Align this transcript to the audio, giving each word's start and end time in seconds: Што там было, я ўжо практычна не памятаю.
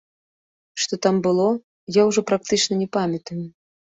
Што 0.85 0.97
там 1.05 1.19
было, 1.27 1.45
я 2.01 2.07
ўжо 2.09 2.21
практычна 2.31 2.73
не 2.83 2.87
памятаю. 2.97 3.41